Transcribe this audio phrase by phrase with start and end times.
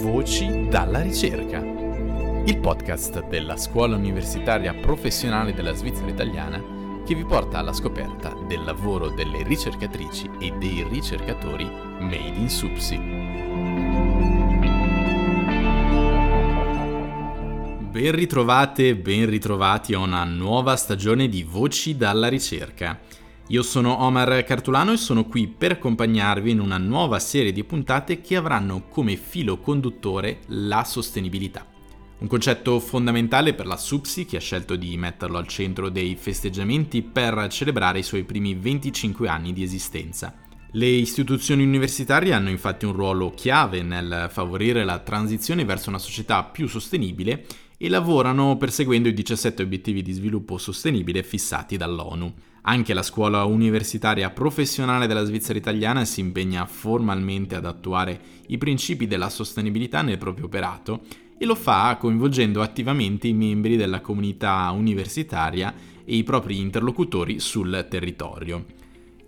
[0.00, 7.58] Voci dalla ricerca, il podcast della Scuola Universitaria Professionale della Svizzera Italiana che vi porta
[7.58, 12.96] alla scoperta del lavoro delle ricercatrici e dei ricercatori made in Supsi.
[17.90, 22.98] Ben ritrovate, ben ritrovati a una nuova stagione di Voci dalla ricerca.
[23.50, 28.20] Io sono Omar Cartulano e sono qui per accompagnarvi in una nuova serie di puntate
[28.20, 31.66] che avranno come filo conduttore la sostenibilità.
[32.18, 37.02] Un concetto fondamentale per la SUPSI che ha scelto di metterlo al centro dei festeggiamenti
[37.02, 40.32] per celebrare i suoi primi 25 anni di esistenza.
[40.70, 46.44] Le istituzioni universitarie hanno infatti un ruolo chiave nel favorire la transizione verso una società
[46.44, 52.32] più sostenibile e lavorano perseguendo i 17 obiettivi di sviluppo sostenibile fissati dall'ONU.
[52.62, 59.06] Anche la scuola universitaria professionale della Svizzera italiana si impegna formalmente ad attuare i principi
[59.06, 61.00] della sostenibilità nel proprio operato
[61.38, 65.72] e lo fa coinvolgendo attivamente i membri della comunità universitaria
[66.04, 68.66] e i propri interlocutori sul territorio.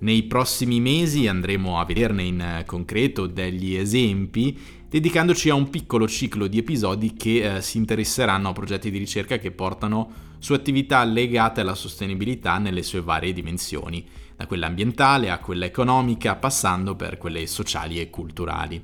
[0.00, 4.58] Nei prossimi mesi andremo a vederne in concreto degli esempi,
[4.92, 9.38] dedicandoci a un piccolo ciclo di episodi che eh, si interesseranno a progetti di ricerca
[9.38, 15.38] che portano su attività legate alla sostenibilità nelle sue varie dimensioni, da quella ambientale a
[15.38, 18.82] quella economica, passando per quelle sociali e culturali.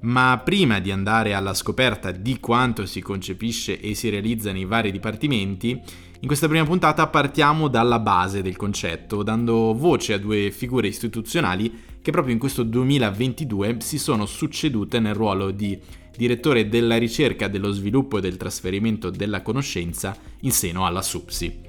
[0.00, 4.92] Ma prima di andare alla scoperta di quanto si concepisce e si realizza nei vari
[4.92, 10.86] dipartimenti, in questa prima puntata partiamo dalla base del concetto, dando voce a due figure
[10.86, 15.78] istituzionali che proprio in questo 2022 si sono succedute nel ruolo di
[16.16, 21.68] direttore della ricerca, dello sviluppo e del trasferimento della conoscenza in seno alla SUPSI.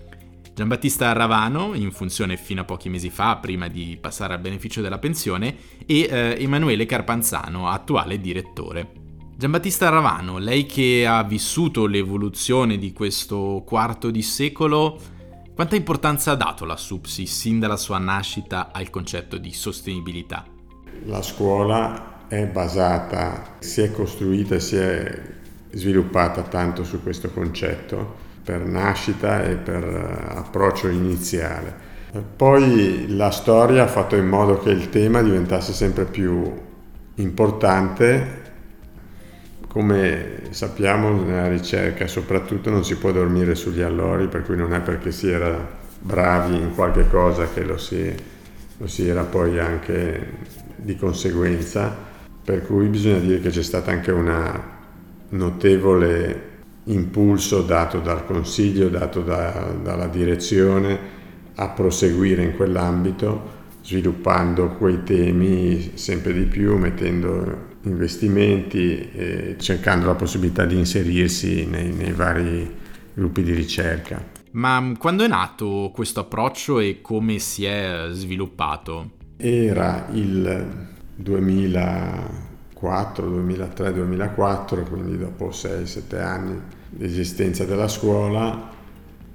[0.54, 5.00] Giambattista Ravano, in funzione fino a pochi mesi fa, prima di passare al beneficio della
[5.00, 8.92] pensione, e eh, Emanuele Carpanzano, attuale direttore.
[9.38, 15.00] Giambattista Ravano, lei che ha vissuto l'evoluzione di questo quarto di secolo,
[15.54, 20.46] quanta importanza ha dato la SUPSI sin dalla sua nascita al concetto di sostenibilità?
[21.06, 25.22] La scuola è basata, si è costruita e si è
[25.72, 31.90] sviluppata tanto su questo concetto per nascita e per eh, approccio iniziale.
[32.36, 36.52] Poi la storia ha fatto in modo che il tema diventasse sempre più
[37.16, 38.41] importante.
[39.72, 44.82] Come sappiamo nella ricerca soprattutto non si può dormire sugli allori, per cui non è
[44.82, 45.66] perché si era
[45.98, 48.14] bravi in qualche cosa che lo si,
[48.76, 50.30] lo si era poi anche
[50.76, 51.96] di conseguenza
[52.44, 54.60] per cui bisogna dire che c'è stato anche un
[55.30, 56.50] notevole
[56.84, 61.00] impulso dato dal Consiglio, dato da, dalla direzione
[61.56, 70.16] a proseguire in quell'ambito, sviluppando quei temi sempre di più, mettendo investimenti e cercando la
[70.16, 72.70] possibilità di inserirsi nei, nei vari
[73.14, 74.24] gruppi di ricerca.
[74.52, 79.12] Ma quando è nato questo approccio e come si è sviluppato?
[79.38, 88.70] Era il 2004, 2003, 2004, quindi dopo 6-7 anni di esistenza della scuola,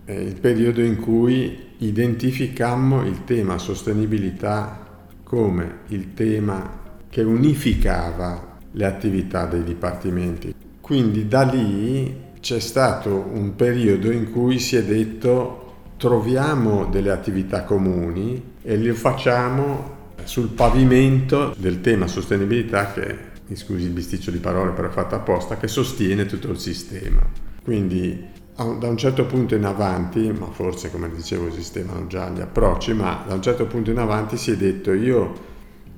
[0.05, 4.85] il periodo in cui identificammo il tema sostenibilità
[5.25, 6.85] come il tema
[7.17, 10.55] che unificava le attività dei dipartimenti.
[10.83, 17.65] Quindi da lì c'è stato un periodo in cui si è detto troviamo delle attività
[17.65, 19.95] comuni e le facciamo
[20.25, 23.17] sul pavimento del tema sostenibilità che,
[23.47, 27.27] mi scusi il bisticcio di parole però è fatto apposta, che sostiene tutto il sistema.
[27.65, 32.93] Quindi da un certo punto in avanti, ma forse come dicevo esistevano già gli approcci,
[32.93, 35.55] ma da un certo punto in avanti si è detto io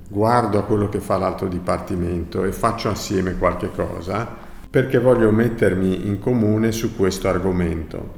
[0.09, 6.07] guardo a quello che fa l'altro dipartimento e faccio assieme qualche cosa perché voglio mettermi
[6.07, 8.17] in comune su questo argomento.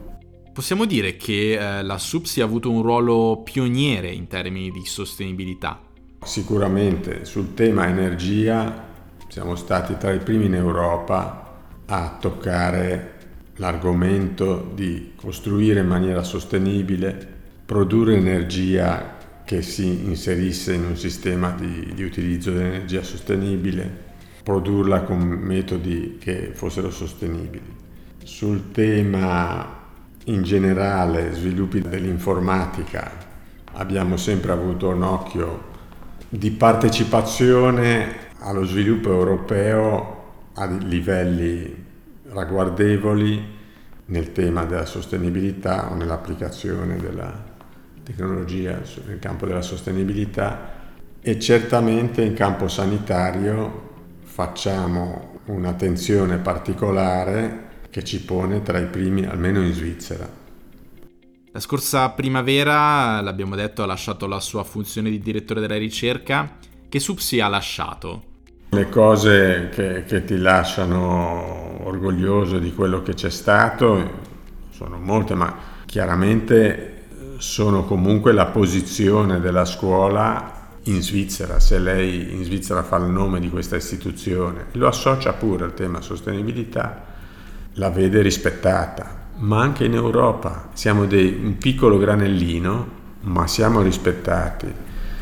[0.54, 5.80] Possiamo dire che eh, la SUPSI ha avuto un ruolo pioniere in termini di sostenibilità.
[6.24, 8.90] Sicuramente sul tema energia
[9.28, 13.20] siamo stati tra i primi in Europa a toccare
[13.56, 19.20] l'argomento di costruire in maniera sostenibile, produrre energia
[19.52, 23.86] che si inserisse in un sistema di, di utilizzo dell'energia sostenibile,
[24.44, 27.76] produrla con metodi che fossero sostenibili.
[28.24, 29.80] Sul tema
[30.28, 33.12] in generale sviluppi dell'informatica
[33.74, 35.64] abbiamo sempre avuto un occhio
[36.30, 40.24] di partecipazione allo sviluppo europeo
[40.54, 41.76] a livelli
[42.30, 43.44] ragguardevoli
[44.06, 47.51] nel tema della sostenibilità o nell'applicazione della
[48.12, 50.80] tecnologia nel campo della sostenibilità
[51.22, 53.90] e certamente in campo sanitario
[54.24, 60.28] facciamo un'attenzione particolare che ci pone tra i primi, almeno in Svizzera.
[61.54, 66.58] La scorsa primavera, l'abbiamo detto, ha lasciato la sua funzione di direttore della ricerca.
[66.88, 68.24] Che SUPSI ha lasciato?
[68.70, 74.30] Le cose che, che ti lasciano orgoglioso di quello che c'è stato
[74.70, 75.54] sono molte, ma
[75.86, 76.91] chiaramente
[77.42, 83.40] sono comunque la posizione della scuola in Svizzera, se lei in Svizzera fa il nome
[83.40, 87.04] di questa istituzione, lo associa pure al tema sostenibilità,
[87.74, 92.88] la vede rispettata, ma anche in Europa siamo dei, un piccolo granellino,
[93.22, 94.72] ma siamo rispettati.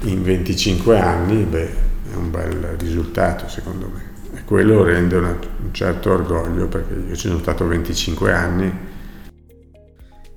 [0.02, 1.74] In 25 anni, beh,
[2.12, 4.38] è un bel risultato secondo me.
[4.38, 5.30] E quello rende una,
[5.64, 8.89] un certo orgoglio perché io ci sono stato 25 anni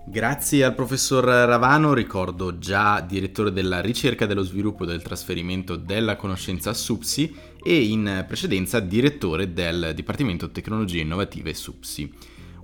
[0.04, 6.70] Grazie al professor Ravano, ricordo già direttore della ricerca dello sviluppo del trasferimento della conoscenza
[6.70, 12.12] a SUPSI e in precedenza direttore del Dipartimento Tecnologie Innovative SUPSI.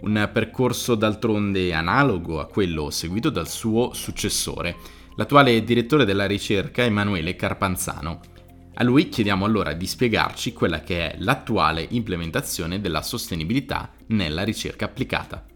[0.00, 4.74] Un percorso d'altronde analogo a quello seguito dal suo successore,
[5.14, 8.20] l'attuale direttore della ricerca Emanuele Carpanzano.
[8.74, 14.86] A lui chiediamo allora di spiegarci quella che è l'attuale implementazione della sostenibilità nella ricerca
[14.86, 15.47] applicata.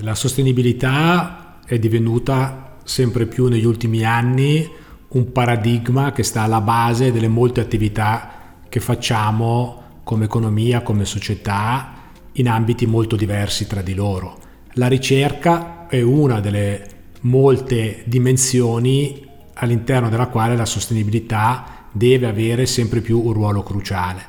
[0.00, 4.68] La sostenibilità è divenuta sempre più negli ultimi anni
[5.08, 8.30] un paradigma che sta alla base delle molte attività
[8.68, 11.94] che facciamo come economia, come società,
[12.32, 14.38] in ambiti molto diversi tra di loro.
[14.74, 16.86] La ricerca è una delle
[17.22, 24.26] molte dimensioni all'interno della quale la sostenibilità deve avere sempre più un ruolo cruciale.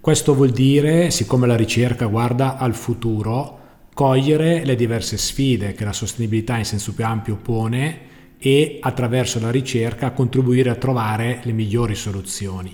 [0.00, 3.57] Questo vuol dire, siccome la ricerca guarda al futuro,
[3.98, 7.98] cogliere le diverse sfide che la sostenibilità in senso più ampio pone
[8.38, 12.72] e attraverso la ricerca contribuire a trovare le migliori soluzioni.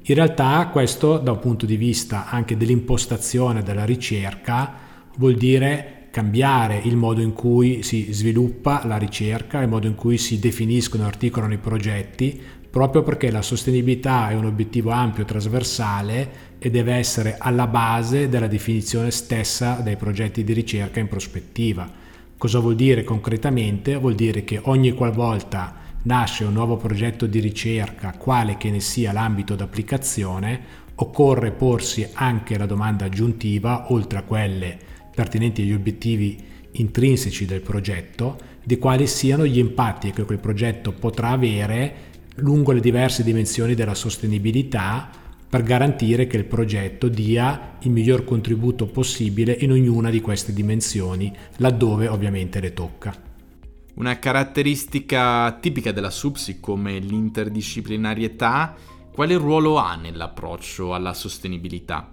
[0.00, 4.72] In realtà questo da un punto di vista anche dell'impostazione della ricerca
[5.18, 10.16] vuol dire cambiare il modo in cui si sviluppa la ricerca, il modo in cui
[10.16, 12.40] si definiscono e articolano i progetti,
[12.72, 18.46] proprio perché la sostenibilità è un obiettivo ampio, trasversale e deve essere alla base della
[18.46, 21.86] definizione stessa dei progetti di ricerca in prospettiva.
[22.38, 23.96] Cosa vuol dire concretamente?
[23.96, 25.74] Vuol dire che ogni qualvolta
[26.04, 30.60] nasce un nuovo progetto di ricerca, quale che ne sia l'ambito d'applicazione,
[30.94, 34.78] occorre porsi anche la domanda aggiuntiva, oltre a quelle
[35.14, 41.28] pertinenti agli obiettivi intrinseci del progetto, di quali siano gli impatti che quel progetto potrà
[41.28, 45.10] avere lungo le diverse dimensioni della sostenibilità
[45.48, 51.30] per garantire che il progetto dia il miglior contributo possibile in ognuna di queste dimensioni,
[51.58, 53.14] laddove ovviamente le tocca.
[53.94, 58.74] Una caratteristica tipica della SUPSI come l'interdisciplinarietà,
[59.12, 62.08] quale ruolo ha nell'approccio alla sostenibilità?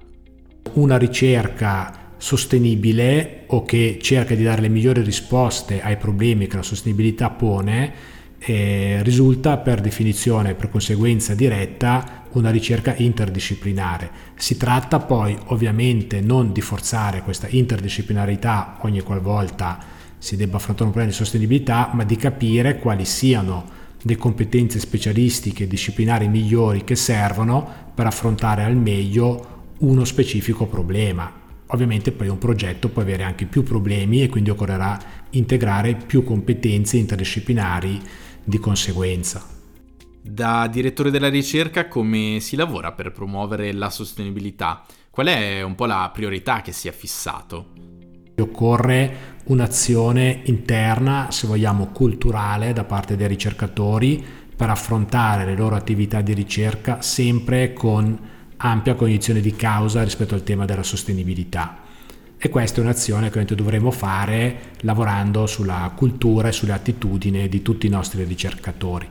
[0.73, 6.61] Una ricerca sostenibile o che cerca di dare le migliori risposte ai problemi che la
[6.61, 14.09] sostenibilità pone eh, risulta per definizione, per conseguenza diretta, una ricerca interdisciplinare.
[14.35, 20.91] Si tratta poi ovviamente non di forzare questa interdisciplinarità ogni qualvolta si debba affrontare un
[20.91, 26.95] problema di sostenibilità, ma di capire quali siano le competenze specialistiche e disciplinari migliori che
[26.95, 31.31] servono per affrontare al meglio uno specifico problema.
[31.67, 34.99] Ovviamente poi un progetto può avere anche più problemi e quindi occorrerà
[35.31, 38.01] integrare più competenze interdisciplinari
[38.43, 39.45] di conseguenza.
[40.21, 44.85] Da direttore della ricerca come si lavora per promuovere la sostenibilità?
[45.09, 47.73] Qual è un po' la priorità che si è fissato?
[48.37, 54.23] Occorre un'azione interna, se vogliamo, culturale da parte dei ricercatori
[54.55, 58.17] per affrontare le loro attività di ricerca sempre con
[58.57, 61.87] ampia cognizione di causa rispetto al tema della sostenibilità
[62.41, 67.85] e questa è un'azione che dovremo fare lavorando sulla cultura e sulle attitudini di tutti
[67.85, 69.07] i nostri ricercatori.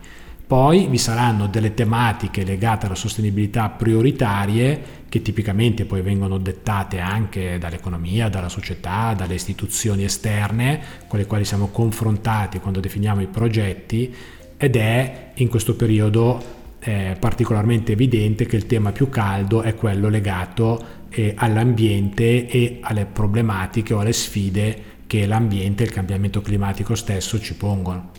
[0.46, 7.58] Poi vi saranno delle tematiche legate alla sostenibilità prioritarie che tipicamente poi vengono dettate anche
[7.58, 14.14] dall'economia, dalla società, dalle istituzioni esterne con le quali siamo confrontati quando definiamo i progetti
[14.56, 20.08] ed è in questo periodo eh, particolarmente evidente che il tema più caldo è quello
[20.08, 26.94] legato eh, all'ambiente e alle problematiche o alle sfide che l'ambiente e il cambiamento climatico
[26.94, 28.10] stesso ci pongono.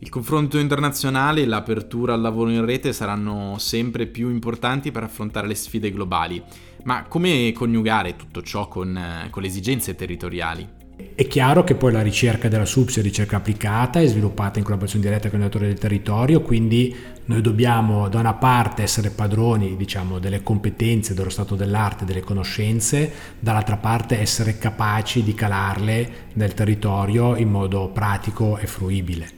[0.00, 5.48] Il confronto internazionale e l'apertura al lavoro in rete saranno sempre più importanti per affrontare
[5.48, 6.40] le sfide globali,
[6.84, 10.76] ma come coniugare tutto ciò con, con le esigenze territoriali?
[11.14, 15.04] È chiaro che poi la ricerca della SUPS è ricerca applicata, è sviluppata in collaborazione
[15.04, 16.94] diretta con i datori del territorio, quindi
[17.28, 23.12] noi dobbiamo da una parte essere padroni diciamo, delle competenze, dello stato dell'arte, delle conoscenze,
[23.38, 29.30] dall'altra parte essere capaci di calarle nel territorio in modo pratico e fruibile.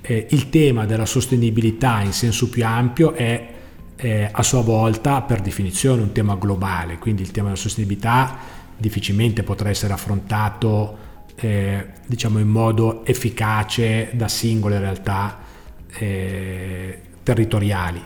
[0.00, 3.52] Eh, il tema della sostenibilità in senso più ampio è
[3.96, 8.38] eh, a sua volta per definizione un tema globale, quindi il tema della sostenibilità
[8.76, 10.98] difficilmente potrà essere affrontato
[11.34, 15.50] eh, diciamo in modo efficace da singole realtà
[15.98, 18.00] eh, territoriali.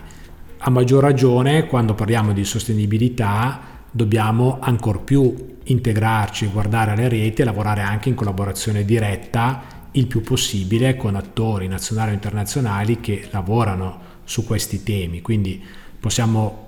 [0.59, 7.45] A maggior ragione quando parliamo di sostenibilità dobbiamo ancor più integrarci, guardare alle reti e
[7.45, 13.99] lavorare anche in collaborazione diretta il più possibile con attori nazionali o internazionali che lavorano
[14.23, 15.21] su questi temi.
[15.21, 15.63] Quindi
[15.99, 16.65] possiamo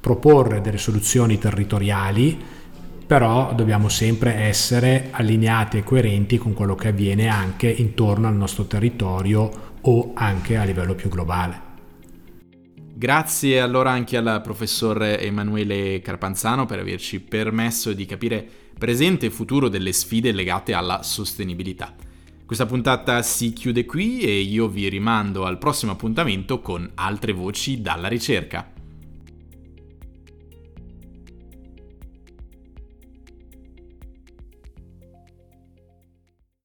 [0.00, 2.38] proporre delle soluzioni territoriali,
[3.06, 8.64] però dobbiamo sempre essere allineati e coerenti con quello che avviene anche intorno al nostro
[8.64, 11.72] territorio o anche a livello più globale.
[12.96, 18.46] Grazie allora anche al professor Emanuele Carpanzano per averci permesso di capire
[18.78, 21.94] presente e futuro delle sfide legate alla sostenibilità.
[22.46, 27.80] Questa puntata si chiude qui e io vi rimando al prossimo appuntamento con altre voci
[27.80, 28.73] dalla ricerca.